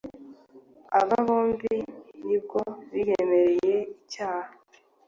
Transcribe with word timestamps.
Aba 0.99 1.17
bombi 1.27 1.75
n’ubwo 2.25 2.59
biyemerera 2.91 3.79
icyaha 3.95 4.51